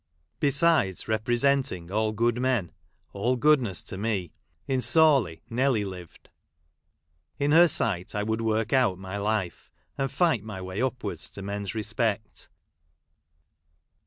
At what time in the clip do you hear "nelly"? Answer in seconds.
5.47-5.85